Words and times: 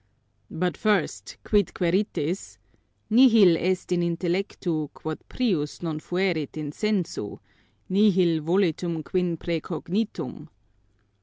"But 0.49 0.77
first, 0.77 1.37
quid 1.43 1.75
quaeritis? 1.75 2.57
Nihil 3.11 3.55
est 3.55 3.91
in 3.95 4.01
intellectu 4.01 4.89
quod 4.95 5.19
prius 5.29 5.83
non 5.83 5.99
fuerit 5.99 6.57
in 6.57 6.71
sensu; 6.71 7.37
nihil 7.87 8.41
volitum 8.41 9.03
quin 9.03 9.37
praecognitum." 9.37 10.47